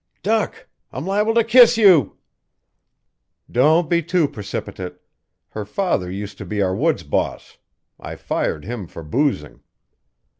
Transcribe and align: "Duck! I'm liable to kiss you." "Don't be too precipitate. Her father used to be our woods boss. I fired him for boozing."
"Duck! 0.23 0.67
I'm 0.91 1.05
liable 1.05 1.35
to 1.35 1.43
kiss 1.43 1.77
you." 1.77 2.17
"Don't 3.51 3.87
be 3.87 4.01
too 4.01 4.27
precipitate. 4.27 4.95
Her 5.49 5.63
father 5.63 6.09
used 6.09 6.39
to 6.39 6.43
be 6.45 6.59
our 6.59 6.75
woods 6.75 7.03
boss. 7.03 7.59
I 7.99 8.15
fired 8.15 8.65
him 8.65 8.87
for 8.87 9.03
boozing." 9.03 9.61